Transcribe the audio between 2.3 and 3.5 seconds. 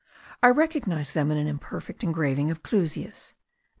of Clusius.